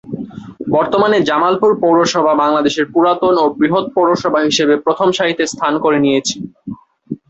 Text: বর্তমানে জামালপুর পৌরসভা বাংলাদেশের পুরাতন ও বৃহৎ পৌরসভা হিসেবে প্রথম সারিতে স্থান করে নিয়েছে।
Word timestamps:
বর্তমানে 0.75 1.17
জামালপুর 1.29 1.71
পৌরসভা 1.81 2.33
বাংলাদেশের 2.35 2.85
পুরাতন 2.93 3.33
ও 3.39 3.55
বৃহৎ 3.59 3.85
পৌরসভা 3.95 4.39
হিসেবে 4.47 4.73
প্রথম 4.85 5.07
সারিতে 5.17 5.43
স্থান 5.47 5.73
করে 5.83 5.97
নিয়েছে। 6.05 6.35